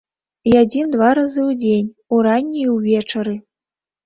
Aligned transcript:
Ядзім 0.61 0.87
два 0.95 1.09
разы 1.19 1.39
ў 1.49 1.59
дзень, 1.65 1.93
уранні 2.19 2.63
і 2.63 2.65
ўвечары. 2.79 3.37